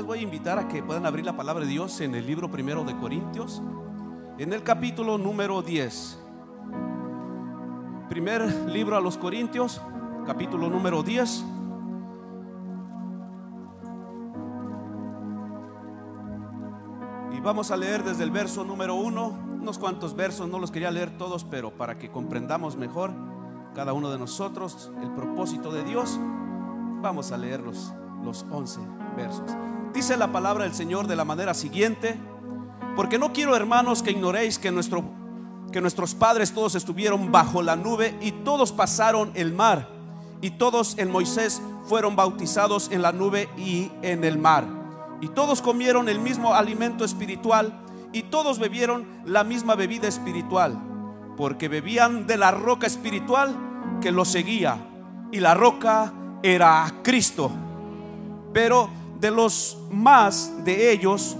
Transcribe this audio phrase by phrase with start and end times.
[0.00, 2.50] les voy a invitar a que puedan abrir la palabra de Dios en el libro
[2.50, 3.60] primero de Corintios,
[4.38, 6.18] en el capítulo número 10.
[8.08, 9.78] Primer libro a los Corintios,
[10.24, 11.44] capítulo número 10.
[17.36, 20.90] Y vamos a leer desde el verso número 1, unos cuantos versos, no los quería
[20.90, 23.12] leer todos, pero para que comprendamos mejor
[23.74, 26.18] cada uno de nosotros el propósito de Dios,
[27.02, 27.92] vamos a leer los,
[28.24, 28.80] los 11
[29.14, 29.50] versos.
[29.92, 32.18] Dice la palabra del Señor de la manera siguiente,
[32.96, 35.04] porque no quiero hermanos que ignoréis que, nuestro,
[35.72, 39.88] que nuestros padres todos estuvieron bajo la nube y todos pasaron el mar
[40.40, 44.64] y todos en Moisés fueron bautizados en la nube y en el mar.
[45.20, 47.72] Y todos comieron el mismo alimento espiritual
[48.12, 50.78] y todos bebieron la misma bebida espiritual,
[51.36, 53.54] porque bebían de la roca espiritual
[54.00, 54.78] que los seguía,
[55.30, 56.12] y la roca
[56.42, 57.50] era Cristo.
[58.52, 58.88] Pero
[59.20, 61.36] de los más de ellos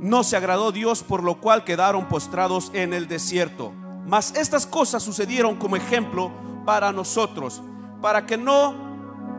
[0.00, 3.72] no se agradó Dios, por lo cual quedaron postrados en el desierto.
[4.04, 6.32] Mas estas cosas sucedieron como ejemplo
[6.64, 7.62] para nosotros,
[8.00, 8.74] para que no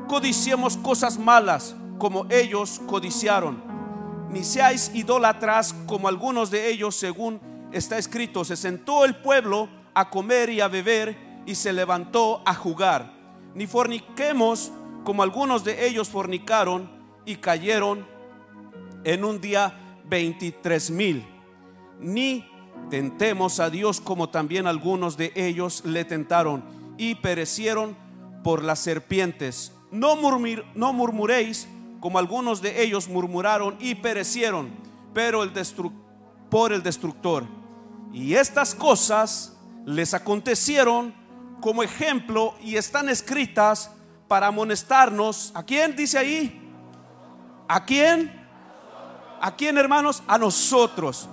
[0.08, 3.62] codiciemos cosas malas como ellos codiciaron,
[4.30, 7.42] ni seáis idólatras como algunos de ellos, según
[7.72, 12.54] está escrito, se sentó el pueblo a comer y a beber y se levantó a
[12.54, 13.14] jugar,
[13.54, 14.72] ni forniquemos
[15.04, 16.90] como algunos de ellos fornicaron
[17.26, 18.06] y cayeron
[19.04, 21.26] en un día 23 mil,
[22.00, 22.46] ni
[22.90, 26.64] tentemos a Dios como también algunos de ellos le tentaron
[26.98, 27.96] y perecieron
[28.44, 29.74] por las serpientes.
[29.92, 30.16] No,
[30.76, 31.68] no murmuréis
[32.00, 34.70] como algunos de ellos murmuraron y perecieron,
[35.14, 35.52] pero el
[36.50, 37.46] por el destructor.
[38.12, 41.14] Y estas cosas les acontecieron
[41.62, 43.92] como ejemplo y están escritas
[44.34, 45.52] para amonestarnos.
[45.54, 46.60] ¿A quién dice ahí?
[47.68, 48.34] ¿A quién?
[49.40, 50.24] ¿A quién, hermanos?
[50.26, 51.30] A nosotros.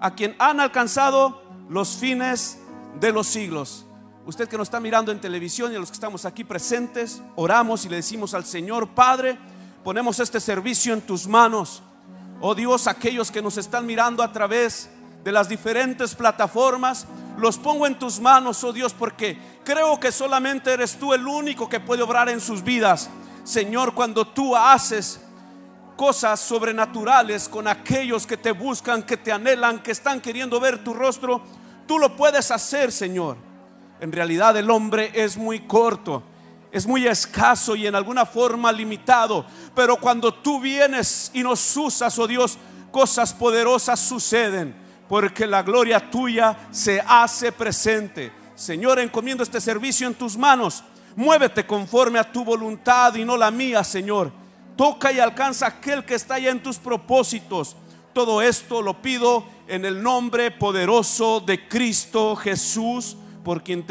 [0.00, 2.58] A quien han alcanzado los fines
[2.98, 3.84] de los siglos.
[4.24, 7.84] Usted que nos está mirando en televisión y a los que estamos aquí presentes, oramos
[7.84, 9.36] y le decimos al Señor, Padre,
[9.84, 11.82] ponemos este servicio en tus manos.
[12.40, 14.88] Oh Dios, aquellos que nos están mirando a través
[15.22, 17.06] de las diferentes plataformas,
[17.36, 21.68] los pongo en tus manos, oh Dios, porque creo que solamente eres tú el único
[21.68, 23.10] que puede obrar en sus vidas.
[23.42, 25.20] Señor, cuando tú haces
[25.96, 30.94] cosas sobrenaturales con aquellos que te buscan, que te anhelan, que están queriendo ver tu
[30.94, 31.42] rostro,
[31.84, 33.36] tú lo puedes hacer, Señor.
[33.98, 36.22] En realidad el hombre es muy corto,
[36.70, 42.16] es muy escaso y en alguna forma limitado, pero cuando tú vienes y nos usas,
[42.20, 42.56] oh Dios,
[42.92, 44.76] cosas poderosas suceden,
[45.08, 48.45] porque la gloria tuya se hace presente.
[48.56, 50.82] Señor, encomiendo este servicio en tus manos.
[51.14, 54.32] Muévete conforme a tu voluntad y no la mía, Señor
[54.76, 57.76] Toca y alcanza aquel que está ya en tus propósitos.
[58.12, 63.86] Todo esto lo pido en el nombre poderoso de Cristo Jesús, por quien,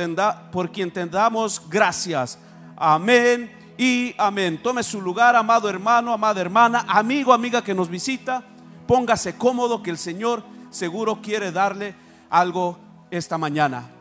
[0.51, 2.37] por quien tendamos gracias.
[2.77, 4.61] Amén y amén.
[4.61, 8.43] Tome su lugar, amado hermano, amada hermana, amigo, amiga que nos visita.
[8.85, 11.95] Póngase cómodo que el Señor seguro quiere darle
[12.29, 12.77] algo
[13.09, 13.94] esta mañana.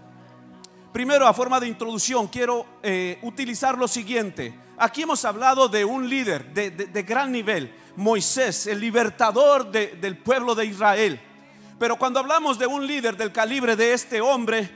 [0.94, 4.54] Primero, a forma de introducción, quiero eh, utilizar lo siguiente.
[4.78, 10.66] Aquí hemos hablado de un líder de, gran nivel, Moisés, el libertador del pueblo de
[10.66, 11.20] Israel.
[11.80, 14.70] Pero cuando hablamos de un líder del calibre de este hombre,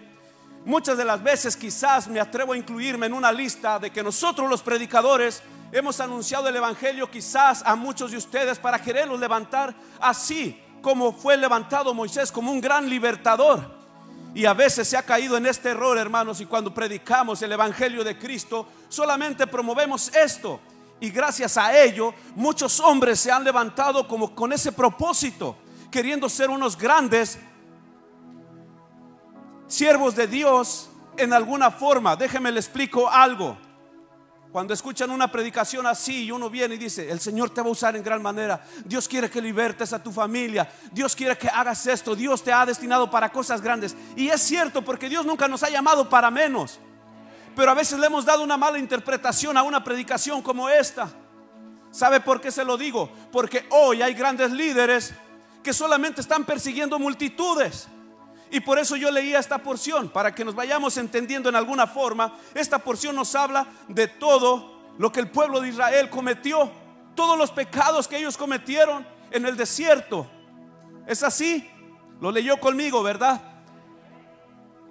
[0.65, 4.51] muchas de las veces quizás me atrevo a incluirme en una lista de que nosotros
[4.51, 5.41] los predicadores
[5.71, 11.37] hemos anunciado el Evangelio quizás a muchos de ustedes para quererlos levantar así como fue
[11.37, 13.78] levantado Moisés como un gran libertador.
[14.35, 18.05] Y a veces se ha caído en este error, hermanos, y cuando predicamos el Evangelio
[18.05, 20.61] de Cristo, solamente promovemos esto.
[21.01, 25.57] Y gracias a ello, muchos hombres se han levantado como con ese propósito,
[25.91, 27.39] queriendo ser unos grandes
[29.67, 32.17] siervos de Dios en alguna forma.
[32.17, 33.57] Déjeme le explico algo.
[34.53, 37.71] Cuando escuchan una predicación así y uno viene y dice, el Señor te va a
[37.71, 41.87] usar en gran manera, Dios quiere que libertes a tu familia, Dios quiere que hagas
[41.87, 43.95] esto, Dios te ha destinado para cosas grandes.
[44.17, 46.81] Y es cierto porque Dios nunca nos ha llamado para menos.
[47.55, 51.11] Pero a veces le hemos dado una mala interpretación a una predicación como esta.
[51.91, 53.11] ¿Sabe por qué se lo digo?
[53.31, 55.13] Porque hoy hay grandes líderes
[55.63, 57.89] que solamente están persiguiendo multitudes.
[58.51, 62.39] Y por eso yo leía esta porción, para que nos vayamos entendiendo en alguna forma.
[62.55, 66.71] Esta porción nos habla de todo lo que el pueblo de Israel cometió,
[67.15, 70.27] todos los pecados que ellos cometieron en el desierto.
[71.07, 71.69] ¿Es así?
[72.21, 73.41] Lo leyó conmigo, ¿verdad?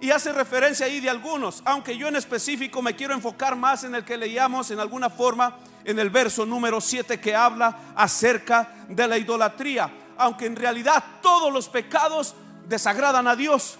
[0.00, 3.96] Y hace referencia ahí de algunos, aunque yo en específico me quiero enfocar más en
[3.96, 9.08] el que leíamos en alguna forma en el verso número 7 que habla acerca de
[9.08, 12.36] la idolatría, aunque en realidad todos los pecados
[12.68, 13.78] desagradan a Dios.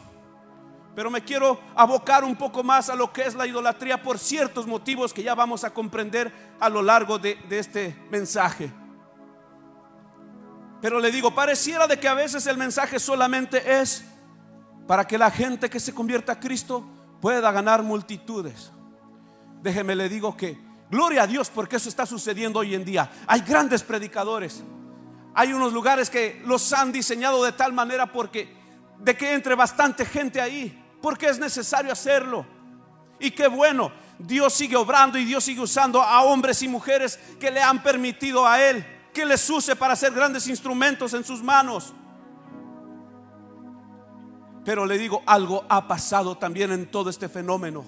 [0.94, 4.67] Pero me quiero abocar un poco más a lo que es la idolatría por ciertos
[4.67, 8.73] motivos que ya vamos a comprender a lo largo de, de este mensaje.
[10.81, 14.05] Pero le digo, pareciera de que a veces el mensaje solamente es
[14.88, 16.84] para que la gente que se convierta a Cristo
[17.20, 18.73] pueda ganar multitudes.
[19.62, 20.58] Déjeme le digo que
[20.91, 23.11] gloria a Dios porque eso está sucediendo hoy en día.
[23.26, 24.62] Hay grandes predicadores.
[25.34, 28.57] Hay unos lugares que los han diseñado de tal manera porque
[28.99, 32.45] de que entre bastante gente ahí, porque es necesario hacerlo.
[33.21, 37.50] Y qué bueno, Dios sigue obrando y Dios sigue usando a hombres y mujeres que
[37.50, 38.85] le han permitido a él
[39.19, 41.93] que les use para hacer grandes instrumentos en sus manos.
[44.65, 47.85] Pero le digo, algo ha pasado también en todo este fenómeno,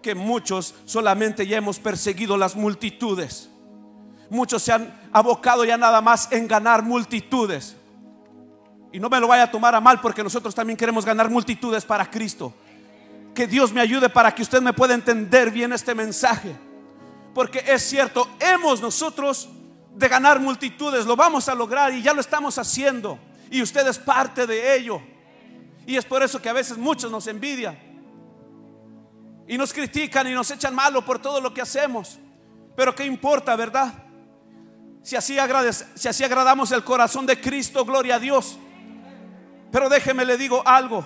[0.00, 3.50] que muchos solamente ya hemos perseguido las multitudes.
[4.30, 7.76] Muchos se han abocado ya nada más en ganar multitudes.
[8.92, 11.84] Y no me lo vaya a tomar a mal porque nosotros también queremos ganar multitudes
[11.84, 12.52] para Cristo.
[13.34, 16.56] Que Dios me ayude para que usted me pueda entender bien este mensaje.
[17.34, 19.48] Porque es cierto, hemos nosotros
[19.94, 23.18] de ganar multitudes, lo vamos a lograr y ya lo estamos haciendo.
[23.50, 25.00] Y usted es parte de ello.
[25.86, 27.78] Y es por eso que a veces muchos nos envidian.
[29.46, 32.18] Y nos critican y nos echan malo por todo lo que hacemos.
[32.76, 33.92] Pero ¿qué importa, verdad?
[35.02, 35.36] Si así,
[35.94, 38.58] si así agradamos el corazón de Cristo, gloria a Dios.
[39.70, 41.04] Pero déjeme le digo algo.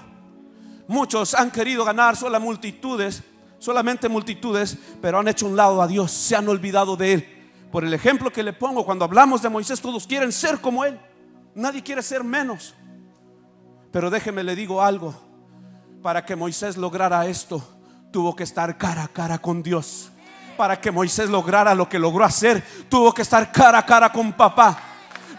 [0.86, 3.22] Muchos han querido ganar solo multitudes,
[3.58, 7.34] solamente multitudes, pero han hecho un lado a Dios, se han olvidado de Él.
[7.72, 11.00] Por el ejemplo que le pongo, cuando hablamos de Moisés, todos quieren ser como Él.
[11.54, 12.74] Nadie quiere ser menos.
[13.90, 15.14] Pero déjeme le digo algo.
[16.02, 17.62] Para que Moisés lograra esto,
[18.12, 20.10] tuvo que estar cara a cara con Dios.
[20.56, 24.32] Para que Moisés lograra lo que logró hacer, tuvo que estar cara a cara con
[24.32, 24.78] papá.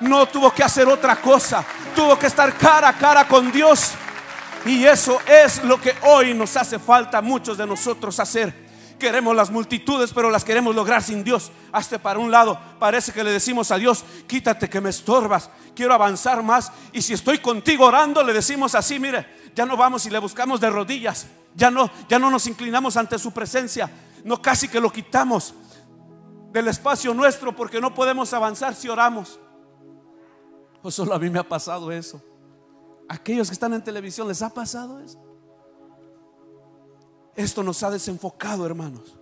[0.02, 1.66] No tuvo que hacer otra cosa.
[1.96, 3.92] Tuvo que estar cara a cara con Dios.
[4.66, 8.66] Y eso es lo que hoy nos hace falta a muchos de nosotros hacer
[9.00, 11.52] Queremos las multitudes, pero las queremos lograr sin Dios.
[11.72, 15.94] Hasta para un lado, parece que le decimos a Dios, quítate que me estorbas, quiero
[15.94, 16.72] avanzar más.
[16.94, 20.62] Y si estoy contigo orando, le decimos así, mire, ya no vamos y le buscamos
[20.62, 21.28] de rodillas.
[21.56, 23.90] Ya no, ya no nos inclinamos ante su presencia.
[24.24, 25.54] No casi que lo quitamos
[26.52, 29.40] del espacio nuestro porque no podemos avanzar si oramos.
[30.86, 32.22] O solo a mí me ha pasado eso.
[33.10, 35.20] Aquellos que están en televisión, ¿les ha pasado eso?
[37.36, 39.18] Esto nos ha desenfocado, hermanos.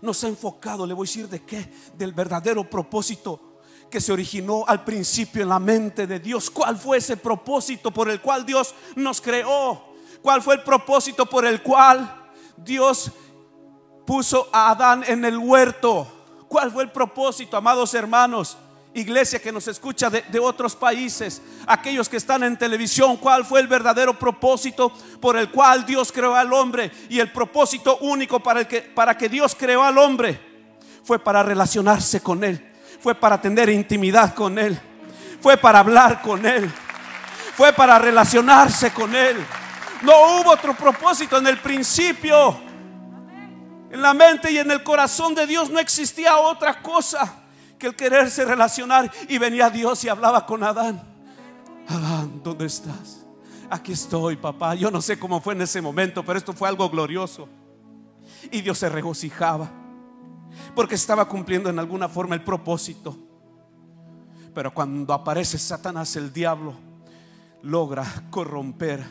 [0.00, 3.58] Nos ha enfocado, le voy a decir de qué, del verdadero propósito
[3.90, 6.50] que se originó al principio en la mente de Dios.
[6.50, 9.86] ¿Cuál fue ese propósito por el cual Dios nos creó?
[10.22, 13.10] ¿Cuál fue el propósito por el cual Dios
[14.06, 16.06] puso a Adán en el huerto?
[16.46, 18.56] ¿Cuál fue el propósito, amados hermanos?
[18.94, 23.68] Iglesia que nos escucha de, otros países, aquellos que están en televisión, cuál fue el
[23.68, 28.66] verdadero propósito por el cual Dios creó al hombre y el propósito único para, el
[28.66, 30.40] que, para que Dios creó al hombre
[31.04, 34.78] fue para relacionarse con Él, fue para tener intimidad con Él,
[35.40, 36.70] fue para hablar con Él,
[37.56, 39.36] fue para relacionarse con Él.
[40.02, 42.68] No hubo otro propósito en el principio.
[43.90, 47.39] En la mente y en el corazón de Dios no existía otra cosa
[47.80, 51.02] que el quererse relacionar y venía Dios y hablaba con Adán.
[51.88, 53.26] Adán, ¿dónde estás?
[53.68, 54.76] Aquí estoy, papá.
[54.76, 57.48] Yo no sé cómo fue en ese momento, pero esto fue algo glorioso.
[58.52, 59.68] Y Dios se regocijaba
[60.76, 63.16] porque estaba cumpliendo en alguna forma el propósito.
[64.54, 66.74] Pero cuando aparece Satanás, el diablo
[67.62, 69.02] logra corromper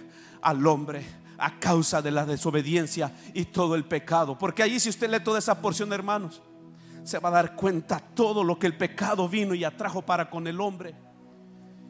[0.41, 1.05] al hombre
[1.37, 4.37] a causa de la desobediencia y todo el pecado.
[4.37, 6.41] Porque allí si usted lee toda esa porción, hermanos,
[7.03, 10.47] se va a dar cuenta todo lo que el pecado vino y atrajo para con
[10.47, 10.95] el hombre.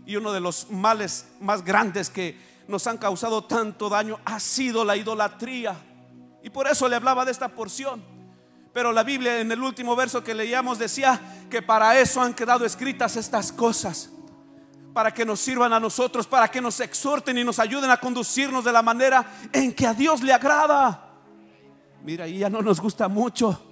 [0.06, 2.38] Y uno de los males más grandes que
[2.68, 5.76] nos han causado tanto daño ha sido la idolatría.
[6.44, 8.04] Y por eso le hablaba de esta porción.
[8.74, 12.66] Pero la Biblia en el último verso que leíamos decía que para eso han quedado
[12.66, 14.10] escritas estas cosas.
[14.94, 18.64] Para que nos sirvan a nosotros, para que nos exhorten y nos ayuden a conducirnos
[18.64, 21.08] de la manera en que a Dios le agrada.
[22.04, 23.69] Mira, y ya no nos gusta mucho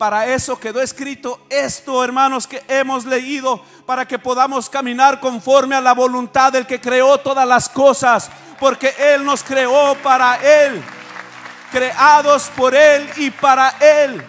[0.00, 5.80] para eso quedó escrito esto, hermanos, que hemos leído, para que podamos caminar conforme a
[5.82, 10.80] la voluntad del que creó todas las cosas, porque Él nos creó para Él,
[11.70, 14.24] creados por Él y para Él.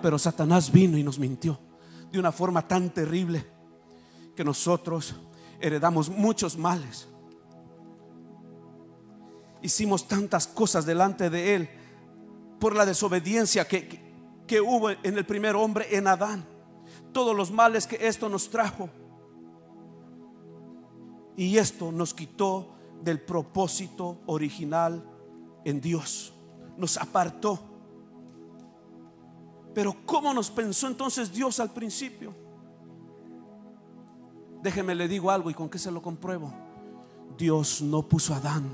[0.00, 1.58] Pero Satanás vino y nos mintió
[2.12, 3.44] de una forma tan terrible
[4.36, 5.16] que nosotros
[5.58, 7.08] heredamos muchos males.
[9.60, 11.81] Hicimos tantas cosas delante de Él
[12.62, 13.88] por la desobediencia que,
[14.46, 16.44] que hubo en el primer hombre, en Adán.
[17.10, 18.88] Todos los males que esto nos trajo.
[21.36, 25.02] Y esto nos quitó del propósito original
[25.64, 26.32] en Dios.
[26.76, 27.58] Nos apartó.
[29.74, 32.32] Pero ¿cómo nos pensó entonces Dios al principio?
[34.62, 36.54] Déjeme le digo algo y con qué se lo compruebo.
[37.36, 38.72] Dios no puso a Adán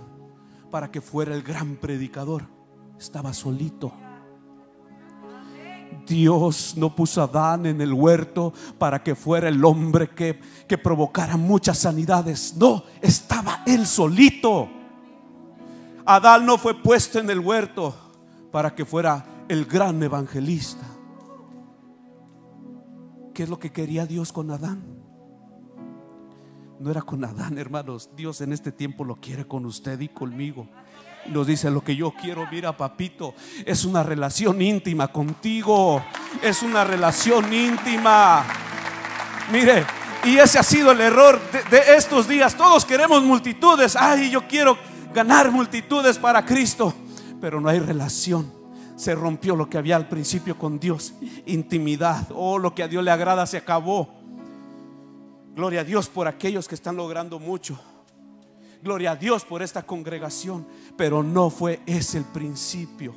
[0.70, 2.57] para que fuera el gran predicador.
[2.98, 3.92] Estaba solito.
[6.06, 10.78] Dios no puso a Adán en el huerto para que fuera el hombre que, que
[10.78, 12.56] provocara muchas sanidades.
[12.56, 14.68] No, estaba él solito.
[16.06, 17.94] Adán no fue puesto en el huerto
[18.50, 20.86] para que fuera el gran evangelista.
[23.34, 24.82] ¿Qué es lo que quería Dios con Adán?
[26.80, 28.10] No era con Adán, hermanos.
[28.16, 30.68] Dios en este tiempo lo quiere con usted y conmigo.
[31.30, 36.02] Nos dice lo que yo quiero, mira papito, es una relación íntima contigo.
[36.42, 38.44] Es una relación íntima.
[39.52, 39.84] Mire,
[40.24, 42.54] y ese ha sido el error de, de estos días.
[42.56, 43.96] Todos queremos multitudes.
[43.96, 44.78] Ay, yo quiero
[45.12, 46.94] ganar multitudes para Cristo,
[47.40, 48.52] pero no hay relación.
[48.96, 51.14] Se rompió lo que había al principio con Dios,
[51.46, 52.26] intimidad.
[52.34, 54.08] Oh, lo que a Dios le agrada se acabó.
[55.54, 57.78] Gloria a Dios por aquellos que están logrando mucho.
[58.82, 60.66] Gloria a Dios por esta congregación,
[60.96, 63.14] pero no fue ese el principio.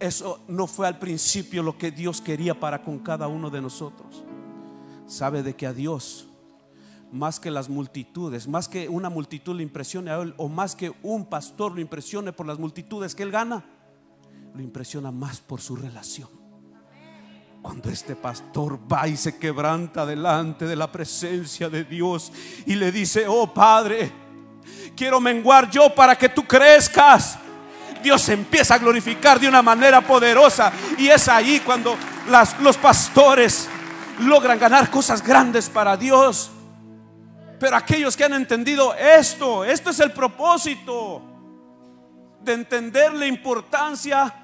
[0.00, 4.24] eso no fue al principio lo que Dios quería para con cada uno de nosotros.
[5.06, 6.28] Sabe de que a Dios
[7.14, 10.92] más que las multitudes, más que una multitud le impresione a él, o más que
[11.04, 13.64] un pastor lo impresione por las multitudes que él gana,
[14.52, 16.43] lo impresiona más por su relación.
[17.64, 22.30] Cuando este pastor va y se quebranta delante de la presencia de Dios
[22.66, 24.12] y le dice, oh Padre,
[24.94, 27.38] quiero menguar yo para que tú crezcas.
[28.02, 31.96] Dios empieza a glorificar de una manera poderosa y es ahí cuando
[32.60, 33.66] los pastores
[34.18, 36.50] logran ganar cosas grandes para Dios.
[37.58, 41.22] Pero aquellos que han entendido esto, esto es el propósito
[42.42, 44.34] de entender la importancia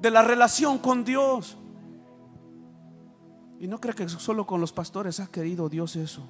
[0.00, 1.57] de la relación con Dios.
[3.60, 6.22] Y no creo que solo con los pastores ha querido Dios eso.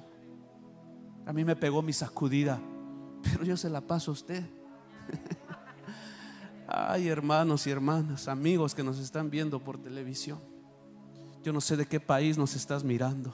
[1.25, 2.59] A mí me pegó mi sacudida,
[3.21, 4.43] pero yo se la paso a usted.
[6.67, 10.39] Ay, hermanos y hermanas, amigos que nos están viendo por televisión.
[11.43, 13.33] Yo no sé de qué país nos estás mirando.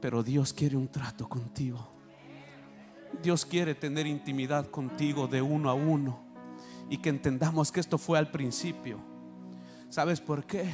[0.00, 1.90] Pero Dios quiere un trato contigo.
[3.22, 6.20] Dios quiere tener intimidad contigo de uno a uno.
[6.88, 8.98] Y que entendamos que esto fue al principio.
[9.88, 10.72] ¿Sabes por qué?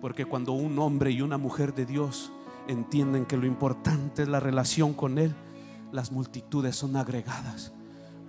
[0.00, 2.32] Porque cuando un hombre y una mujer de Dios
[2.68, 5.34] entienden que lo importante es la relación con Él,
[5.92, 7.72] las multitudes son agregadas.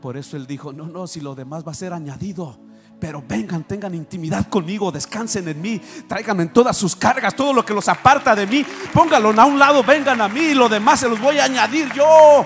[0.02, 2.58] Por eso Él dijo, no, no, si lo demás va a ser añadido.
[3.00, 7.74] Pero vengan, tengan intimidad conmigo, descansen en mí, tráiganme todas sus cargas, todo lo que
[7.74, 11.08] los aparta de mí, pónganlo a un lado, vengan a mí, y lo demás se
[11.08, 12.44] los voy a añadir yo.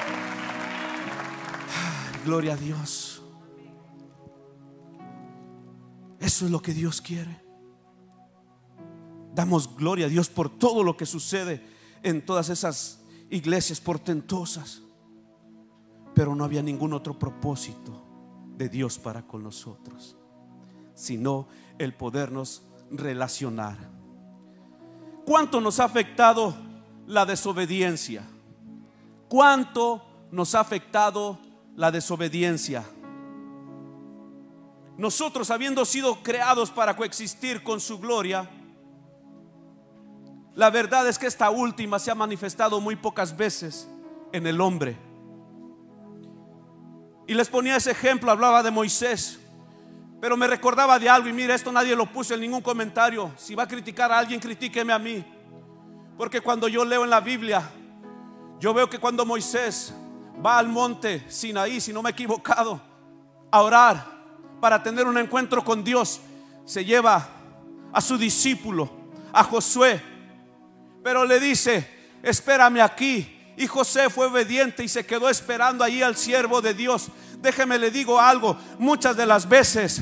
[2.23, 3.23] gloria a Dios.
[6.19, 7.42] Eso es lo que Dios quiere.
[9.33, 11.65] Damos gloria a Dios por todo lo que sucede
[12.03, 14.81] en todas esas iglesias portentosas.
[16.13, 18.03] Pero no había ningún otro propósito
[18.57, 20.17] de Dios para con nosotros
[20.95, 21.47] sino
[21.77, 23.77] el podernos relacionar.
[25.25, 26.55] ¿Cuánto nos ha afectado
[27.07, 28.23] la desobediencia?
[29.27, 31.39] ¿Cuánto nos ha afectado
[31.75, 32.83] la desobediencia?
[34.97, 38.49] Nosotros, habiendo sido creados para coexistir con su gloria,
[40.55, 43.87] la verdad es que esta última se ha manifestado muy pocas veces
[44.31, 44.97] en el hombre.
[47.25, 49.39] Y les ponía ese ejemplo, hablaba de Moisés.
[50.21, 53.31] Pero me recordaba de algo y mire, esto nadie lo puso en ningún comentario.
[53.37, 55.25] Si va a criticar a alguien, critíqueme a mí.
[56.17, 57.63] Porque cuando yo leo en la Biblia,
[58.59, 59.93] yo veo que cuando Moisés
[60.45, 62.79] va al monte Sinaí, si no me he equivocado,
[63.51, 64.05] a orar
[64.61, 66.21] para tener un encuentro con Dios,
[66.65, 67.27] se lleva
[67.91, 68.89] a su discípulo,
[69.33, 70.12] a Josué,
[71.03, 71.87] pero le dice,
[72.23, 73.29] espérame aquí.
[73.55, 77.09] Y José fue obediente y se quedó esperando allí al siervo de Dios.
[77.39, 80.01] Déjeme le digo algo, muchas de las veces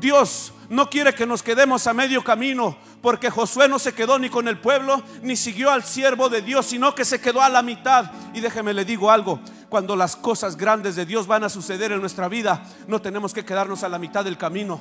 [0.00, 4.28] Dios no quiere que nos quedemos a medio camino, porque Josué no se quedó ni
[4.28, 7.62] con el pueblo, ni siguió al siervo de Dios, sino que se quedó a la
[7.62, 8.10] mitad.
[8.34, 12.00] Y déjeme le digo algo, cuando las cosas grandes de Dios van a suceder en
[12.00, 14.80] nuestra vida, no tenemos que quedarnos a la mitad del camino.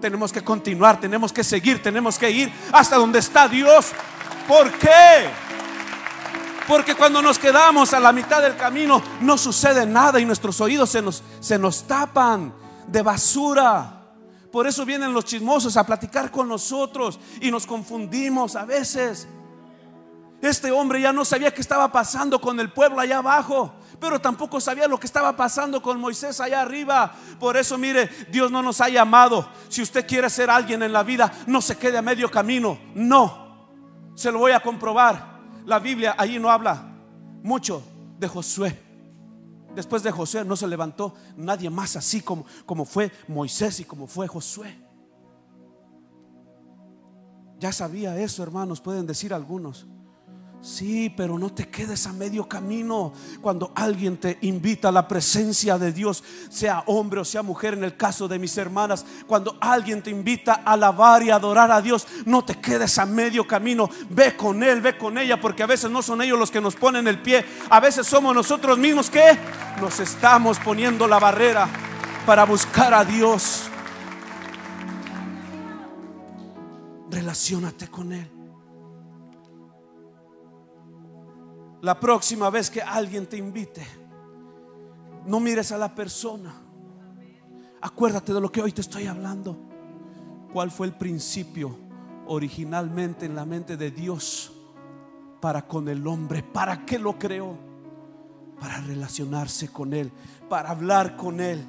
[0.00, 3.92] Tenemos que continuar, tenemos que seguir, tenemos que ir hasta donde está Dios.
[4.50, 5.30] ¿Por qué?
[6.66, 10.90] Porque cuando nos quedamos a la mitad del camino no sucede nada y nuestros oídos
[10.90, 12.52] se nos, se nos tapan
[12.88, 14.08] de basura.
[14.50, 19.28] Por eso vienen los chismosos a platicar con nosotros y nos confundimos a veces.
[20.42, 24.60] Este hombre ya no sabía qué estaba pasando con el pueblo allá abajo, pero tampoco
[24.60, 27.14] sabía lo que estaba pasando con Moisés allá arriba.
[27.38, 29.48] Por eso, mire, Dios no nos ha llamado.
[29.68, 32.76] Si usted quiere ser alguien en la vida, no se quede a medio camino.
[32.96, 33.49] No,
[34.20, 35.40] se lo voy a comprobar.
[35.64, 36.84] La Biblia allí no habla
[37.42, 37.82] mucho
[38.18, 38.78] de Josué.
[39.74, 44.06] Después de Josué no se levantó nadie más así como, como fue Moisés y como
[44.06, 44.76] fue Josué.
[47.58, 49.86] Ya sabía eso, hermanos, pueden decir algunos.
[50.62, 55.78] Sí, pero no te quedes a medio camino cuando alguien te invita a la presencia
[55.78, 60.02] de Dios, sea hombre o sea mujer en el caso de mis hermanas, cuando alguien
[60.02, 64.36] te invita a alabar y adorar a Dios, no te quedes a medio camino, ve
[64.36, 67.08] con él, ve con ella, porque a veces no son ellos los que nos ponen
[67.08, 69.38] el pie, a veces somos nosotros mismos que
[69.80, 71.70] nos estamos poniendo la barrera
[72.26, 73.62] para buscar a Dios.
[77.10, 78.39] Relaciónate con él.
[81.82, 83.86] La próxima vez que alguien te invite,
[85.26, 86.52] no mires a la persona.
[87.80, 89.56] Acuérdate de lo que hoy te estoy hablando.
[90.52, 91.74] ¿Cuál fue el principio
[92.26, 94.52] originalmente en la mente de Dios
[95.40, 96.42] para con el hombre?
[96.42, 97.56] ¿Para qué lo creó?
[98.60, 100.12] Para relacionarse con Él,
[100.50, 101.64] para hablar con Él.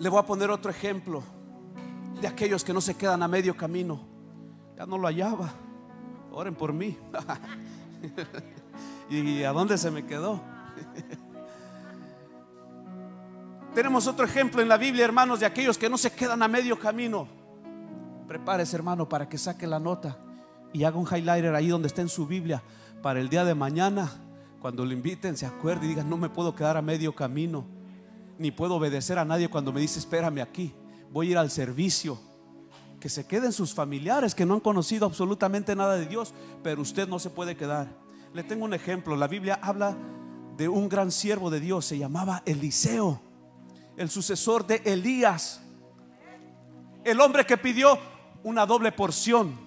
[0.00, 1.22] Le voy a poner otro ejemplo
[2.20, 4.09] de aquellos que no se quedan a medio camino
[4.80, 5.52] ya no lo hallaba.
[6.32, 6.96] Oren por mí.
[9.10, 10.40] ¿Y a dónde se me quedó?
[13.74, 16.78] Tenemos otro ejemplo en la Biblia, hermanos, de aquellos que no se quedan a medio
[16.78, 17.28] camino.
[18.26, 20.16] Prepárese, hermano, para que saque la nota
[20.72, 22.62] y haga un highlighter ahí donde está en su Biblia
[23.02, 24.10] para el día de mañana.
[24.62, 27.66] Cuando lo inviten, se acuerde y diga: No me puedo quedar a medio camino,
[28.38, 30.72] ni puedo obedecer a nadie cuando me dice: Espérame aquí,
[31.12, 32.29] voy a ir al servicio
[33.00, 37.08] que se queden sus familiares que no han conocido absolutamente nada de Dios, pero usted
[37.08, 37.88] no se puede quedar.
[38.34, 39.96] Le tengo un ejemplo, la Biblia habla
[40.56, 43.20] de un gran siervo de Dios, se llamaba Eliseo,
[43.96, 45.62] el sucesor de Elías,
[47.02, 47.98] el hombre que pidió
[48.44, 49.58] una doble porción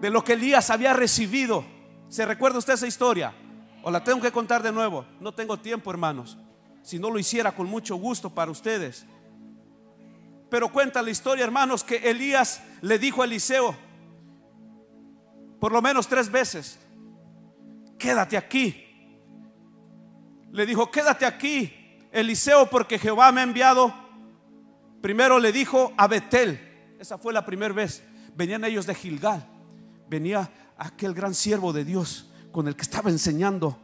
[0.00, 1.64] de lo que Elías había recibido.
[2.08, 3.34] ¿Se recuerda usted esa historia?
[3.82, 5.04] ¿O la tengo que contar de nuevo?
[5.20, 6.38] No tengo tiempo, hermanos.
[6.82, 9.04] Si no lo hiciera con mucho gusto para ustedes.
[10.52, 13.74] Pero cuenta la historia, hermanos, que Elías le dijo a Eliseo,
[15.58, 16.78] por lo menos tres veces,
[17.98, 18.84] quédate aquí.
[20.50, 21.72] Le dijo, quédate aquí,
[22.12, 23.94] Eliseo, porque Jehová me ha enviado.
[25.00, 28.04] Primero le dijo a Betel, esa fue la primera vez.
[28.36, 29.48] Venían ellos de Gilgal,
[30.06, 33.78] venía aquel gran siervo de Dios con el que estaba enseñando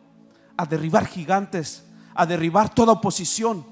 [0.55, 3.65] a derribar gigantes, a derribar toda oposición.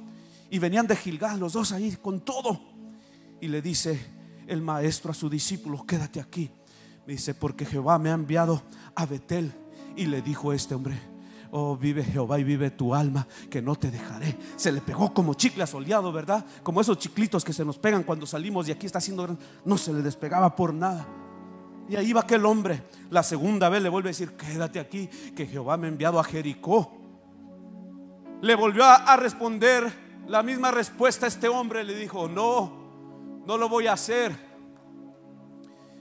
[0.48, 2.74] Y venían de Gilgal, los dos ahí con todo.
[3.40, 3.98] Y le dice
[4.46, 6.50] el maestro a su discípulo, quédate aquí.
[7.06, 8.62] Me dice, porque Jehová me ha enviado
[8.94, 9.52] a Betel.
[9.96, 10.98] Y le dijo este hombre,
[11.50, 14.36] oh vive Jehová y vive tu alma, que no te dejaré.
[14.56, 16.44] Se le pegó como chicle asoleado, ¿verdad?
[16.62, 19.92] Como esos chiclitos que se nos pegan cuando salimos y aquí está haciendo, no se
[19.92, 21.06] le despegaba por nada.
[21.88, 22.82] Y ahí va aquel hombre.
[23.10, 26.24] La segunda vez le vuelve a decir, quédate aquí, que Jehová me ha enviado a
[26.24, 26.92] Jericó.
[28.42, 29.90] Le volvió a responder
[30.26, 31.84] la misma respuesta a este hombre.
[31.84, 32.85] Le dijo, no,
[33.46, 34.36] no lo voy a hacer.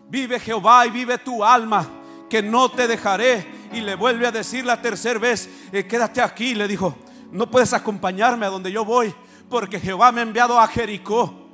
[0.09, 1.87] Vive Jehová y vive tu alma,
[2.29, 3.53] que no te dejaré.
[3.71, 6.55] Y le vuelve a decir la tercera vez, eh, quédate aquí.
[6.55, 6.95] Le dijo,
[7.31, 9.13] no puedes acompañarme a donde yo voy,
[9.49, 11.49] porque Jehová me ha enviado a Jericó.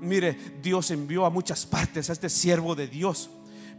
[0.00, 3.30] Mire, Dios envió a muchas partes a este siervo de Dios.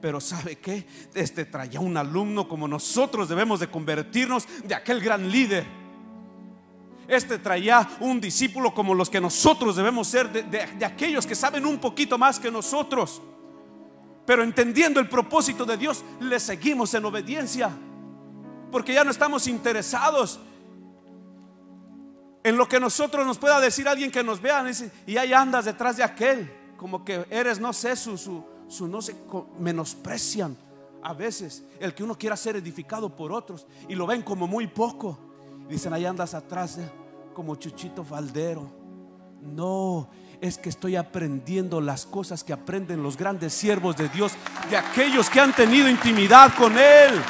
[0.02, 0.86] Pero ¿sabe qué?
[1.14, 5.83] Este traía un alumno como nosotros debemos de convertirnos de aquel gran líder
[7.14, 11.80] este traía un discípulo como los que nosotros debemos ser, de, aquellos que saben un
[11.80, 13.22] poquito más que nosotros.
[14.26, 17.72] Pero entendiendo el propósito de Dios, le seguimos en obediencia.
[18.72, 20.40] Porque ya no estamos interesados
[22.44, 24.66] en lo que nosotros nos pueda decir alguien que nos vea.
[25.06, 26.52] Y ahí andas detrás de aquel.
[26.78, 29.16] Como que eres, no sé, su, su, no sé,
[29.60, 30.58] menosprecian
[31.04, 33.68] a veces el que uno quiera ser edificado por otros.
[33.90, 35.20] Y lo ven como muy poco.
[35.68, 36.80] Dicen, ahí andas atrás
[37.34, 38.70] como Chuchito Faldero.
[39.42, 44.34] No, es que estoy aprendiendo las cosas que aprenden los grandes siervos de Dios,
[44.70, 47.22] de aquellos que han tenido intimidad con Él.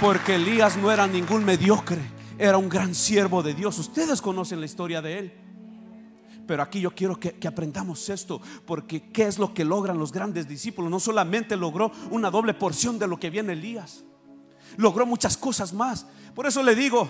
[0.00, 2.00] Porque Elías no era ningún mediocre,
[2.38, 3.78] era un gran siervo de Dios.
[3.78, 5.34] Ustedes conocen la historia de Él.
[6.46, 10.10] Pero aquí yo quiero que, que, aprendamos esto, porque ¿qué es lo que logran los
[10.10, 10.90] grandes discípulos?
[10.90, 14.02] No solamente logró una doble porción de lo que viene Elías,
[14.76, 16.06] logró muchas cosas más.
[16.34, 17.08] Por eso le digo,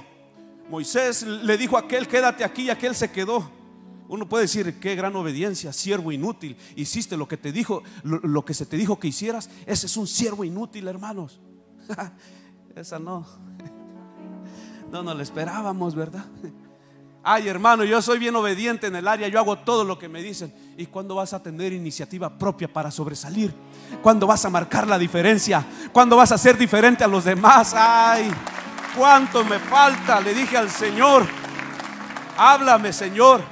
[0.70, 3.50] Moisés le dijo a aquel, quédate aquí y aquel se quedó.
[4.08, 6.56] Uno puede decir, qué gran obediencia, siervo inútil.
[6.76, 9.50] Hiciste lo que te dijo, lo, que se te dijo que hicieras.
[9.66, 11.40] Ese es un siervo inútil, hermanos.
[12.76, 13.26] Esa no.
[14.90, 16.24] No nos la esperábamos, ¿verdad?
[17.22, 20.22] Ay, hermano, yo soy bien obediente en el área, yo hago todo lo que me
[20.22, 20.52] dicen.
[20.76, 23.54] ¿Y cuándo vas a tener iniciativa propia para sobresalir?
[24.02, 25.64] ¿Cuándo vas a marcar la diferencia?
[25.92, 27.74] ¿Cuándo vas a ser diferente a los demás?
[27.76, 28.30] Ay,
[28.96, 31.26] cuánto me falta, le dije al Señor.
[32.36, 33.42] Háblame, Señor.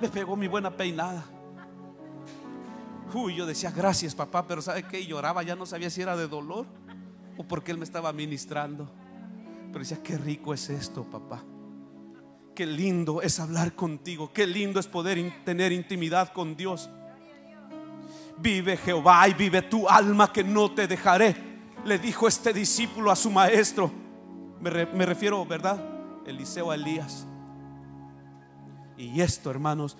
[0.00, 1.24] Me pegó mi buena peinada.
[3.12, 5.06] Uy, yo decía gracias, papá, pero ¿sabe qué?
[5.06, 6.66] lloraba, ya no sabía si era de dolor
[7.36, 8.90] o porque él me estaba ministrando.
[9.68, 11.42] Pero decía, qué rico es esto, papá.
[12.54, 14.32] Qué lindo es hablar contigo.
[14.32, 16.88] Qué lindo es poder tener intimidad con Dios.
[18.38, 21.36] Vive Jehová y vive tu alma que no te dejaré.
[21.84, 24.05] Le dijo este discípulo a su maestro.
[24.60, 25.78] Me, refiero, ¿verdad?
[26.26, 27.26] Eliseo a Elías.
[28.98, 29.98] Y esto, hermanos,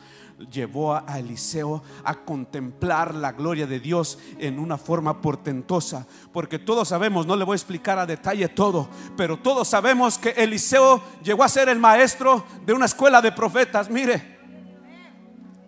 [0.51, 6.07] llevó a Eliseo a contemplar la gloria de Dios en una forma portentosa.
[6.33, 10.31] Porque todos sabemos, no le voy a explicar a detalle todo, pero todos sabemos que
[10.31, 13.91] Eliseo llegó a ser el maestro de una escuela de profetas.
[13.91, 14.39] Mire,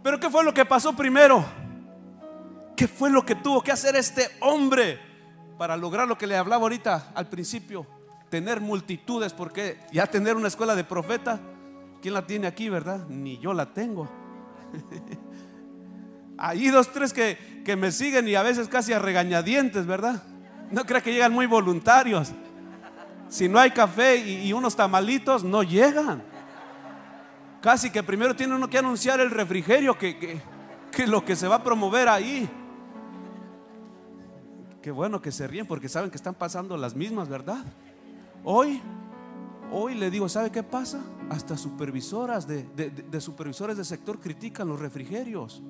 [0.03, 1.45] pero ¿qué fue lo que pasó primero?
[2.75, 4.99] ¿Qué fue lo que tuvo que hacer este hombre
[5.59, 7.98] para lograr lo que le hablaba ahorita al principio?
[8.31, 11.41] Tener multitudes, porque ya tener una escuela de profetas,
[12.03, 13.07] ¿quién la tiene aquí, verdad?
[13.09, 14.09] Ni yo la tengo.
[16.39, 20.23] Hay dos, tres que, que, me siguen y a veces casi a regañadientes, ¿verdad?
[20.71, 22.33] No crea que llegan muy voluntarios.
[23.29, 26.23] Si no hay café y, unos tamalitos, no llegan.
[27.61, 30.41] Casi que primero tiene uno que anunciar el refrigerio, que, que,
[30.93, 32.49] que lo que se va a promover ahí.
[34.81, 37.65] Qué bueno que se ríen porque saben que están pasando las mismas, ¿verdad?
[38.45, 38.81] Hoy
[39.71, 41.01] Hoy le digo, ¿sabe qué pasa?
[41.29, 45.63] Hasta supervisoras de, supervisores de sector critican los refrigerios.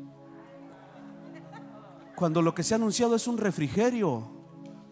[2.14, 4.22] Cuando lo que se ha anunciado es un refrigerio.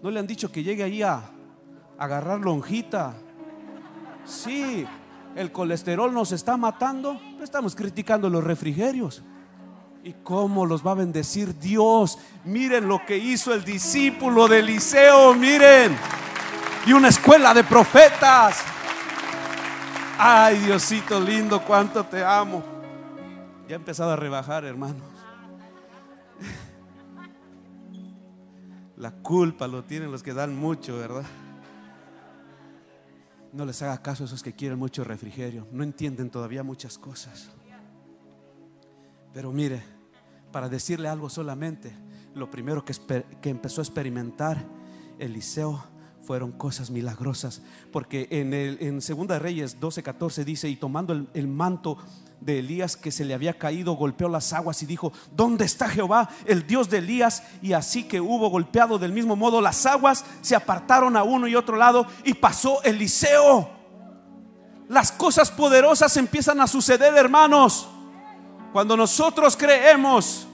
[0.02, 1.30] No le han dicho que llegue ahí a,
[1.98, 3.14] agarrar lonjita.
[4.24, 4.84] Sí,
[5.36, 7.20] el colesterol nos está matando.
[7.40, 9.22] Estamos criticando los refrigerios.
[10.02, 12.18] ¿Y cómo los va a bendecir Dios?
[12.44, 15.96] Miren lo que hizo el discípulo de Eliseo, miren.
[16.86, 18.62] Y una escuela de profetas.
[20.18, 22.62] Ay, Diosito lindo, cuánto te amo.
[23.68, 25.02] Ya he empezado a rebajar, hermanos.
[28.96, 31.24] La culpa lo tienen los que dan mucho, ¿verdad?
[33.52, 35.66] No les haga caso a esos que quieren mucho refrigerio.
[35.72, 37.50] No entienden todavía muchas cosas.
[39.34, 39.82] Pero mire,
[40.52, 41.92] para decirle algo solamente,
[42.34, 42.94] lo primero que,
[43.42, 44.64] que empezó a experimentar
[45.18, 45.95] Eliseo
[46.26, 47.62] fueron cosas milagrosas.
[47.92, 51.96] Porque en, el, en Segunda Reyes 12:14 dice, y tomando el, manto
[52.40, 56.28] de Elías que se le había caído, golpeó las aguas y dijo, ¿dónde está Jehová,
[56.44, 57.44] el Dios de Elías?
[57.62, 61.54] Y así que hubo golpeado del mismo modo las aguas, se apartaron a uno y
[61.54, 63.70] otro lado y pasó Eliseo.
[64.88, 67.88] Las cosas poderosas empiezan a suceder, hermanos.
[68.72, 70.46] Cuando nosotros creemos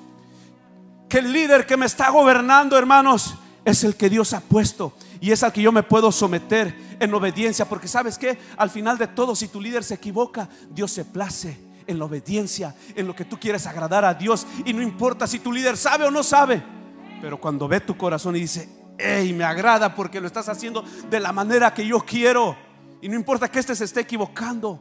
[1.09, 5.31] que el líder que me está gobernando, hermanos, es el que Dios ha puesto y
[5.31, 7.69] es al que yo me puedo someter en obediencia.
[7.69, 11.59] Porque sabes que al final de todo, si tu líder se equivoca, Dios se place
[11.87, 14.47] en la obediencia, en lo que tú quieres agradar a Dios.
[14.65, 16.63] Y no importa si tu líder sabe o no sabe.
[17.21, 21.21] Pero cuando ve tu corazón y dice, hey, me agrada porque lo estás haciendo de
[21.21, 22.57] la manera que yo quiero.
[23.01, 24.81] Y no importa que este se esté equivocando,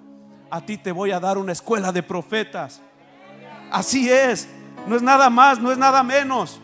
[0.49, 2.81] a ti te voy a dar una escuela de profetas.
[3.71, 4.47] Así es,
[4.87, 6.59] no es nada más, no es nada menos.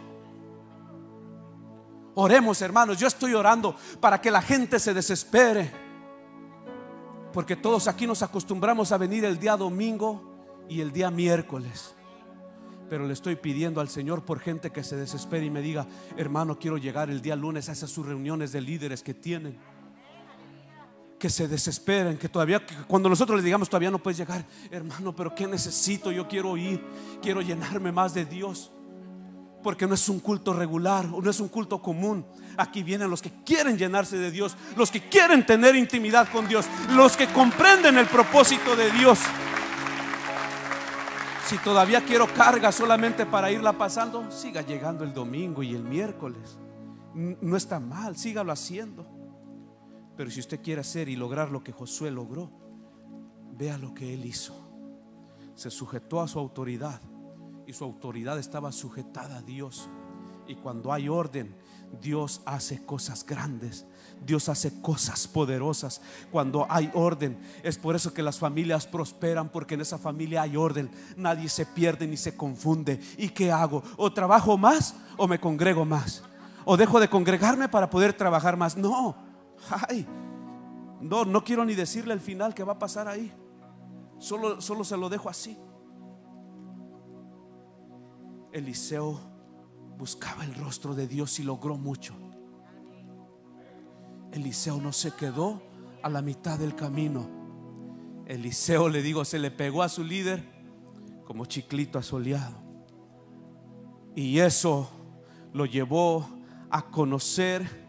[2.19, 2.97] Oremos, hermanos.
[2.97, 5.71] Yo estoy orando para que la gente se desespere.
[7.32, 11.93] Porque todos aquí nos acostumbramos a venir el día domingo y el día miércoles.
[12.89, 16.58] Pero le estoy pidiendo al Señor por gente que se desespere y me diga, hermano,
[16.58, 19.56] quiero llegar el día lunes a esas sus reuniones de líderes que tienen.
[21.19, 25.36] Que se desesperen, que todavía, cuando nosotros les digamos, todavía no puedes llegar, hermano, pero
[25.36, 26.12] ¿qué necesito?
[26.12, 26.84] Yo quiero ir,
[27.21, 28.71] quiero llenarme más de Dios
[29.67, 32.25] porque no es un culto regular no es un culto común.
[32.56, 36.65] Aquí vienen los que quieren llenarse de Dios, los que quieren tener intimidad con Dios,
[36.91, 39.19] los que comprenden el propósito de Dios.
[41.47, 46.58] Si todavía quiero carga solamente para irla pasando, siga llegando el domingo y el miércoles.
[47.13, 49.06] No está mal, sígalo haciendo.
[50.15, 52.49] Pero si usted quiere hacer y lograr lo que Josué logró,
[53.51, 54.56] vea lo que él hizo.
[55.56, 57.01] Se sujetó a su autoridad
[57.67, 59.89] y su autoridad estaba sujetada a Dios.
[60.47, 61.53] Y cuando hay orden,
[62.01, 63.86] Dios hace cosas grandes.
[64.25, 66.01] Dios hace cosas poderosas
[66.32, 67.38] cuando hay orden.
[67.63, 70.89] Es por eso que las familias prosperan, porque en esa familia hay orden.
[71.17, 73.01] Nadie se pierde ni se confunde.
[73.17, 73.84] ¿Y qué hago?
[73.97, 76.23] ¿O trabajo más o me congrego más?
[76.63, 78.77] ¿O dejo de congregarme para poder trabajar más?
[78.77, 79.15] No.
[79.89, 80.08] Ay,
[81.01, 83.34] no, no quiero ni decirle el final que va a pasar ahí.
[84.19, 85.58] Solo, solo se lo dejo así.
[88.52, 89.20] Eliseo
[89.98, 92.14] buscaba el rostro de Dios y logró mucho.
[94.32, 95.62] Eliseo no se quedó
[96.04, 97.30] a la mitad del camino.
[98.28, 100.44] Eliseo, le digo, se le pegó a su líder
[101.26, 102.56] como chiclito asoleado.
[104.16, 104.90] Y eso
[105.54, 106.28] lo llevó
[106.70, 107.88] a conocer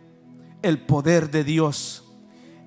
[0.62, 2.04] el poder de Dios.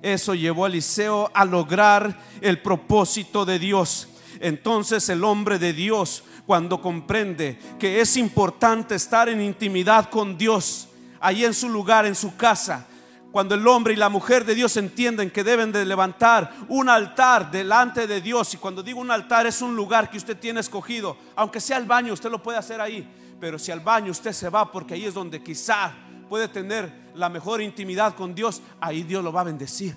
[0.02, 4.08] Eso llevó a Eliseo a lograr el propósito de Dios.
[4.40, 10.86] Entonces el hombre de Dios, cuando comprende que es importante estar en intimidad con Dios,
[11.18, 12.86] ahí en su lugar, en su casa,
[13.30, 17.50] cuando el hombre y la mujer de Dios entienden que deben de levantar un altar
[17.50, 21.16] delante de Dios, y cuando digo un altar es un lugar que usted tiene escogido,
[21.36, 23.08] aunque sea el baño, usted lo puede hacer ahí,
[23.40, 25.94] pero si al baño usted se va porque ahí es donde quizá
[26.28, 29.96] puede tener la mejor intimidad con Dios, ahí Dios lo va a bendecir.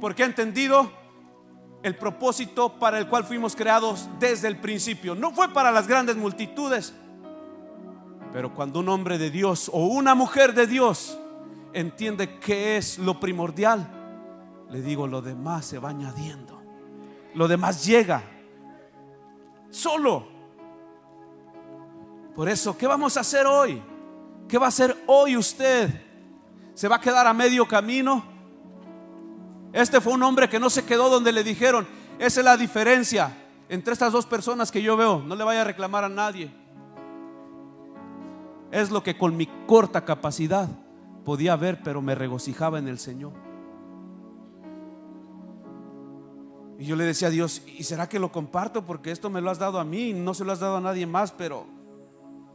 [0.00, 0.90] Porque ha entendido
[1.82, 5.14] el propósito para el cual fuimos creados desde el principio.
[5.14, 6.92] No fue para las grandes multitudes,
[8.32, 11.18] pero cuando un hombre de Dios o una mujer de Dios
[11.72, 13.88] entiende que es lo primordial,
[14.70, 16.60] le digo, lo demás se va añadiendo.
[17.34, 18.22] Lo demás llega
[19.70, 20.28] solo.
[22.34, 23.82] Por eso, ¿qué vamos a hacer hoy?
[24.48, 25.90] ¿Qué va a hacer hoy usted?
[26.74, 28.24] ¿Se va a quedar a medio camino?
[29.72, 31.86] Este fue un hombre que no se quedó donde le dijeron,
[32.18, 33.36] esa es la diferencia
[33.68, 35.20] entre estas dos personas que yo veo.
[35.20, 36.50] No le vaya a reclamar a nadie.
[38.72, 40.68] Es lo que con mi corta capacidad
[41.24, 43.32] podía ver, pero me regocijaba en el Señor.
[46.78, 48.84] Y yo le decía a Dios, ¿y será que lo comparto?
[48.84, 51.06] Porque esto me lo has dado a mí, no se lo has dado a nadie
[51.06, 51.66] más, pero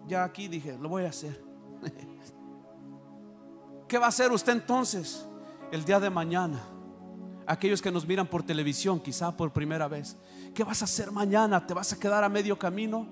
[0.08, 1.43] ya aquí dije, lo voy a hacer.
[3.88, 5.28] ¿Qué va a hacer usted entonces
[5.71, 6.60] el día de mañana?
[7.48, 10.18] Aquellos que nos miran por televisión, quizá por primera vez.
[10.54, 11.66] ¿Qué vas a hacer mañana?
[11.66, 13.08] ¿Te vas a quedar a medio camino?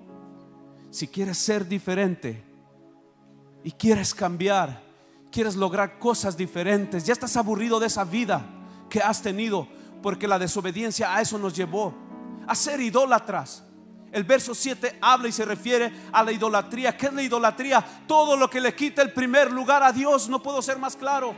[0.90, 2.42] Si quieres ser diferente
[3.62, 4.82] y quieres cambiar,
[5.30, 8.44] quieres lograr cosas diferentes, ya estás aburrido de esa vida
[8.88, 9.66] que has tenido,
[10.02, 11.94] porque la desobediencia a eso nos llevó,
[12.46, 13.64] a ser idólatras.
[14.12, 16.96] El verso 7 habla y se refiere a la idolatría.
[16.96, 17.84] ¿Qué es la idolatría?
[18.06, 20.28] Todo lo que le quita el primer lugar a Dios.
[20.28, 21.34] No puedo ser más claro.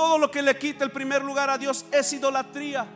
[0.00, 2.86] Todo lo que le quita el primer lugar a Dios es idolatría.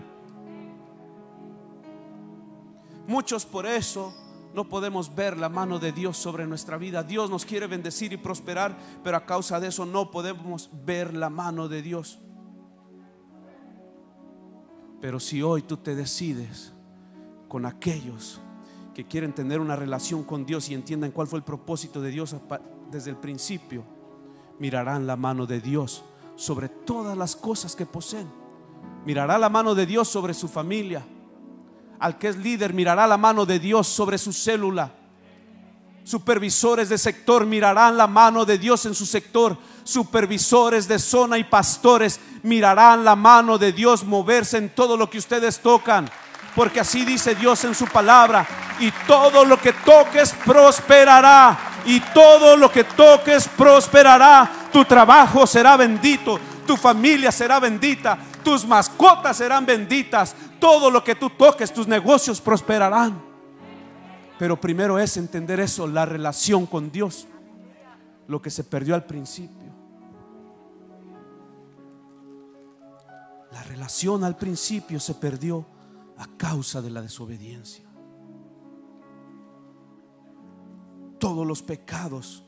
[3.06, 4.14] Muchos por eso
[4.54, 7.02] no podemos ver la mano de Dios sobre nuestra vida.
[7.02, 11.28] Dios nos quiere bendecir y prosperar, pero a causa de eso no podemos ver la
[11.28, 12.20] mano de Dios.
[14.98, 16.72] Pero si hoy tú te decides
[17.48, 18.40] con aquellos
[18.94, 22.34] que quieren tener una relación con Dios y entiendan cuál fue el propósito de Dios
[22.90, 23.84] desde el principio,
[24.58, 26.02] mirarán la mano de Dios
[26.36, 28.30] sobre todas las cosas que poseen.
[29.04, 31.04] Mirará la mano de Dios sobre su familia.
[31.98, 34.92] Al que es líder mirará la mano de Dios sobre su célula.
[36.04, 39.56] Supervisores de sector mirarán la mano de Dios en su sector.
[39.84, 45.18] Supervisores de zona y pastores mirarán la mano de Dios moverse en todo lo que
[45.18, 46.10] ustedes tocan.
[46.54, 48.46] Porque así dice Dios en su palabra.
[48.80, 51.58] Y todo lo que toques prosperará.
[51.86, 54.63] Y todo lo que toques prosperará.
[54.74, 56.36] Tu trabajo será bendito.
[56.66, 58.18] Tu familia será bendita.
[58.42, 60.34] Tus mascotas serán benditas.
[60.58, 63.22] Todo lo que tú toques, tus negocios prosperarán.
[64.36, 67.28] Pero primero es entender eso, la relación con Dios.
[68.26, 69.72] Lo que se perdió al principio.
[73.52, 75.64] La relación al principio se perdió
[76.18, 77.84] a causa de la desobediencia.
[81.20, 82.44] Todos los pecados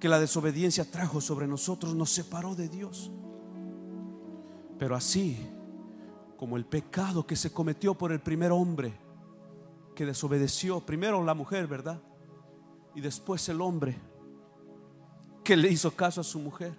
[0.00, 3.12] que la desobediencia trajo sobre nosotros nos separó de Dios.
[4.78, 5.46] Pero así
[6.38, 8.98] como el pecado que se cometió por el primer hombre
[9.94, 12.00] que desobedeció, primero la mujer, ¿verdad?
[12.94, 13.98] Y después el hombre
[15.44, 16.72] que le hizo caso a su mujer.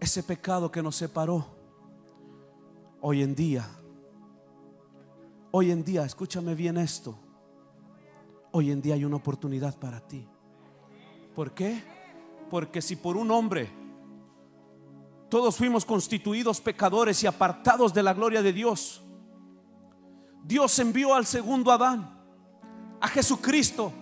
[0.00, 1.46] Ese pecado que nos separó,
[3.00, 3.64] hoy en día,
[5.52, 7.14] hoy en día, escúchame bien esto,
[8.50, 10.26] hoy en día hay una oportunidad para ti.
[11.34, 11.82] ¿Por qué?
[12.50, 13.70] Porque si por un hombre
[15.28, 19.00] todos fuimos constituidos pecadores y apartados de la gloria de Dios,
[20.44, 22.18] Dios envió al segundo Adán,
[23.00, 23.92] a Jesucristo,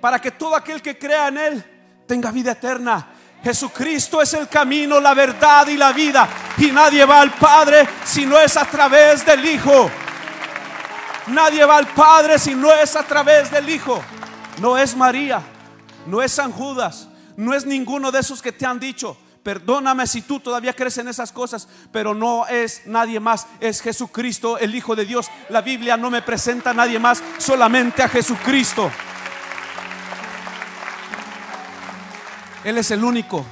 [0.00, 1.64] para que todo aquel que crea en Él
[2.06, 3.08] tenga vida eterna.
[3.42, 6.28] Jesucristo es el camino, la verdad y la vida.
[6.58, 9.90] Y nadie va al Padre si no es a través del Hijo.
[11.28, 14.00] Nadie va al Padre si no es a través del Hijo.
[14.60, 15.42] No es María,
[16.06, 19.16] no es San Judas, no es ninguno de esos que te han dicho.
[19.42, 24.58] Perdóname si tú todavía crees en esas cosas, pero no es nadie más, es Jesucristo,
[24.58, 25.28] el Hijo de Dios.
[25.50, 28.90] La Biblia no me presenta a nadie más, solamente a Jesucristo.
[32.64, 33.44] Él es el único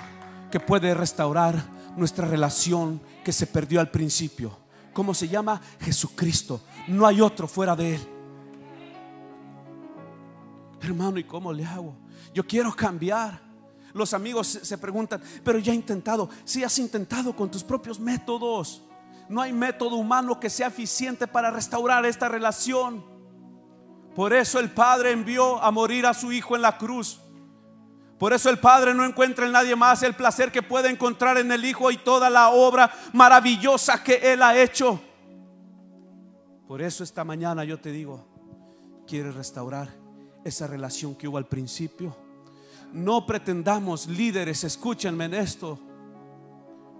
[0.51, 1.65] que puede restaurar
[1.97, 4.59] nuestra relación que se perdió al principio.
[4.93, 5.61] ¿Cómo se llama?
[5.81, 6.63] Jesucristo.
[6.89, 8.09] No hay otro fuera de Él.
[10.81, 12.04] Hermano, ¿y cómo le hago?
[12.33, 13.45] Yo quiero cambiar.
[13.95, 16.29] Los amigos se preguntan, pero ya he intentado.
[16.45, 18.83] Si has intentado con tus propios métodos.
[19.29, 23.05] No hay método humano que sea eficiente para restaurar esta relación.
[24.15, 27.21] Por eso el Padre envió a morir a su Hijo en la cruz.
[28.19, 31.51] Por eso el Padre no encuentra en nadie más el placer que puede encontrar en
[31.53, 35.01] el Hijo y toda la obra maravillosa que Él ha hecho.
[36.67, 38.27] Por eso esta mañana yo te digo,
[39.07, 40.04] ¿quieres restaurar
[40.45, 42.17] esa relación que hubo al principio?
[42.93, 45.79] No pretendamos, líderes, escúchenme en esto,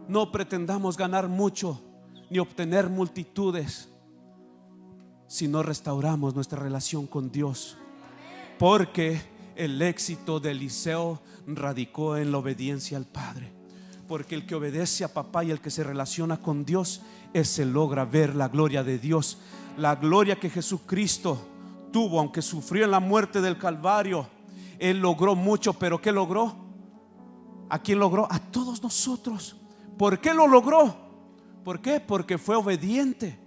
[0.09, 1.81] no pretendamos ganar mucho
[2.31, 3.89] ni obtener multitudes
[5.27, 7.77] si no restauramos nuestra relación con Dios.
[8.59, 9.21] Porque
[9.57, 13.53] el éxito de Eliseo radicó en la obediencia al Padre.
[14.07, 17.03] Porque el que obedece a papá y el que se relaciona con Dios,
[17.33, 19.39] ese logra ver la gloria de Dios.
[19.79, 21.39] La gloria que Jesucristo
[21.95, 24.27] tuvo, aunque sufrió en la muerte del Calvario.
[24.81, 26.53] Él logró mucho, pero ¿qué logró?
[27.71, 28.27] ¿A quién logró?
[28.33, 29.57] A todos nosotros.
[29.97, 30.93] ¿Por qué lo logró?
[31.63, 32.01] ¿Por qué?
[32.01, 33.39] Porque fue obediente.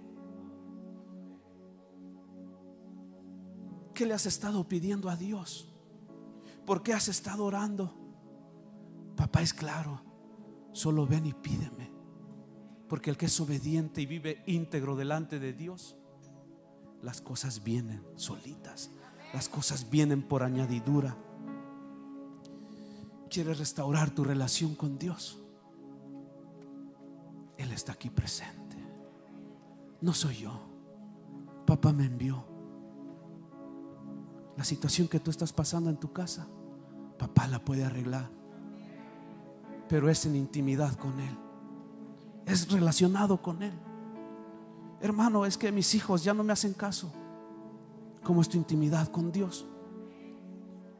[3.92, 5.68] ¿Qué le has estado pidiendo a Dios?
[6.64, 7.94] ¿Por qué has estado orando?
[9.14, 10.00] Papá es claro,
[10.72, 11.92] solo ven y pídeme.
[12.88, 15.98] Porque el que es obediente y vive íntegro delante de Dios,
[17.02, 18.90] las cosas vienen solitas.
[19.32, 21.16] Las cosas vienen por añadidura.
[23.30, 25.38] ¿Quieres restaurar tu relación con Dios?
[27.58, 28.76] Él está aquí presente.
[30.00, 30.60] No soy yo.
[31.66, 32.44] Papá me envió.
[34.56, 36.48] La situación que tú estás pasando en tu casa
[37.18, 38.30] papá la puede arreglar.
[39.88, 41.36] Pero es en intimidad con Él.
[42.46, 43.72] Es relacionado con Él.
[45.00, 47.12] Hermano, es que mis hijos ya no me hacen caso.
[48.24, 49.66] ¿Cómo es tu intimidad con Dios?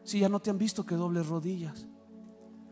[0.04, 1.86] Si ya no te han visto que dobles rodillas.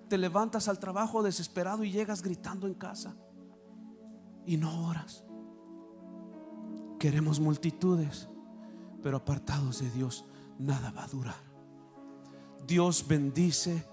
[0.09, 3.17] Te levantas al trabajo desesperado y llegas gritando en casa.
[4.47, 5.25] Y no oras.
[6.99, 8.29] Queremos multitudes,
[9.03, 10.25] pero apartados de Dios,
[10.59, 11.47] nada va a durar.
[12.67, 13.85] Dios bendice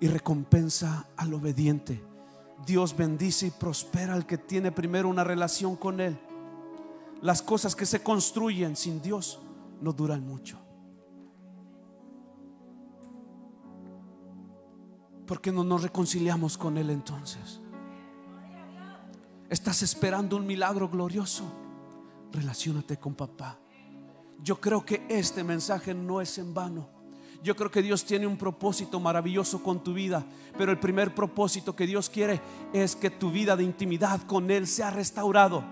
[0.00, 2.04] y recompensa al obediente.
[2.66, 6.18] Dios bendice y prospera al que tiene primero una relación con Él.
[7.22, 9.40] Las cosas que se construyen sin Dios
[9.80, 10.58] no duran mucho.
[15.26, 17.60] ¿Por qué no nos reconciliamos con Él entonces?
[19.48, 21.44] ¿Estás esperando un milagro glorioso?
[22.32, 23.58] Relaciónate con papá.
[24.42, 26.88] Yo creo que este mensaje no es en vano.
[27.42, 30.24] Yo creo que Dios tiene un propósito maravilloso con tu vida,
[30.58, 32.40] pero el primer propósito que Dios quiere
[32.72, 35.64] es que tu vida de intimidad con Él sea restaurado.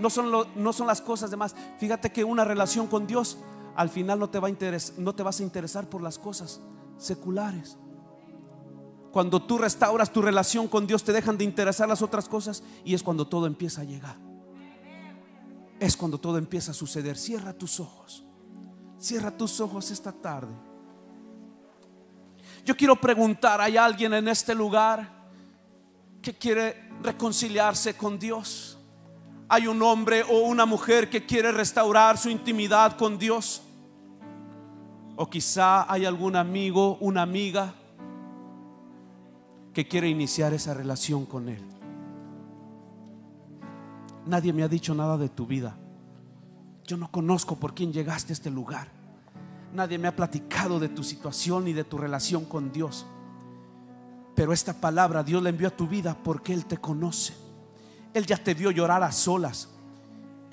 [0.00, 1.54] No son, no son las cosas demás.
[1.78, 3.38] Fíjate que una relación con Dios
[3.76, 4.52] al final no te, va a
[4.98, 6.60] no te vas a interesar por las cosas
[6.98, 7.76] seculares.
[9.12, 12.94] Cuando tú restauras tu relación con Dios, te dejan de interesar las otras cosas y
[12.94, 14.16] es cuando todo empieza a llegar.
[15.80, 17.16] Es cuando todo empieza a suceder.
[17.16, 18.24] Cierra tus ojos.
[18.98, 20.54] Cierra tus ojos esta tarde.
[22.64, 25.10] Yo quiero preguntar, ¿hay alguien en este lugar
[26.20, 28.78] que quiere reconciliarse con Dios?
[29.52, 33.60] ¿Hay un hombre o una mujer que quiere restaurar su intimidad con Dios?
[35.16, 37.74] O quizá hay algún amigo, una amiga
[39.74, 41.64] que quiere iniciar esa relación con Él.
[44.24, 45.76] Nadie me ha dicho nada de tu vida.
[46.86, 48.86] Yo no conozco por quién llegaste a este lugar.
[49.74, 53.04] Nadie me ha platicado de tu situación y de tu relación con Dios.
[54.36, 57.49] Pero esta palabra Dios la envió a tu vida porque Él te conoce.
[58.12, 59.68] Él ya te vio llorar a solas.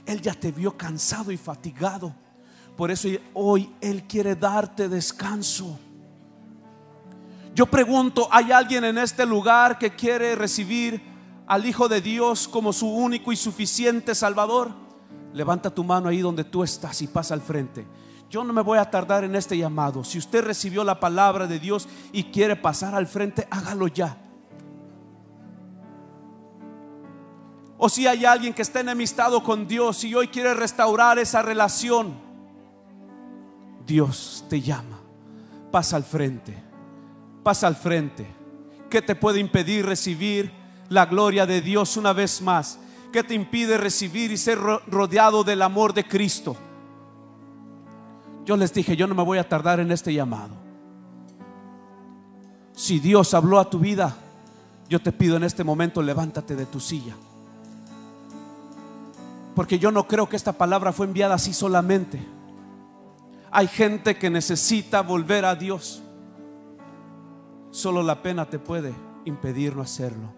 [0.06, 2.14] Él ya te vio cansado y fatigado.
[2.76, 5.80] Por eso hoy Él quiere darte descanso.
[7.56, 11.02] Yo pregunto, ¿hay alguien en este lugar que quiere recibir
[11.48, 14.72] al Hijo de Dios como su único y suficiente Salvador?
[15.34, 17.86] Levanta tu mano ahí donde tú estás y pasa al frente.
[18.30, 20.04] yo no me voy a tardar en este llamado.
[20.04, 24.18] Si usted recibió la palabra de Dios y quiere pasar al frente, hágalo ya.
[27.78, 32.16] O si hay alguien que está enemistado con Dios y hoy quiere restaurar esa relación,
[33.86, 35.00] Dios te llama.
[35.72, 36.58] Pasa al frente.
[37.44, 38.28] Pasa al frente.
[38.90, 40.52] ¿Qué te puede impedir recibir
[40.90, 42.80] la gloria de Dios una vez más?
[43.14, 46.58] ¿Qué te impide recibir y ser rodeado del amor de Cristo?
[48.46, 50.56] Yo les dije, yo no me voy a tardar en este llamado.
[52.74, 54.16] Si Dios habló a tu vida,
[54.90, 57.16] yo te pido en este momento, levántate de tu silla.
[59.58, 62.20] Porque yo no creo que esta palabra fue enviada así solamente.
[63.50, 66.04] Hay gente que necesita volver a Dios.
[67.72, 68.94] Solo la pena te puede
[69.26, 70.32] impedir no hacerlo.